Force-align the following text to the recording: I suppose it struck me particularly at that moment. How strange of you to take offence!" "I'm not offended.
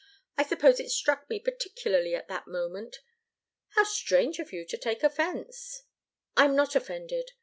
I 0.35 0.41
suppose 0.43 0.79
it 0.79 0.89
struck 0.89 1.29
me 1.29 1.37
particularly 1.39 2.15
at 2.15 2.27
that 2.27 2.47
moment. 2.47 3.01
How 3.75 3.83
strange 3.83 4.39
of 4.39 4.51
you 4.51 4.65
to 4.65 4.75
take 4.79 5.03
offence!" 5.03 5.83
"I'm 6.35 6.55
not 6.55 6.75
offended. 6.75 7.33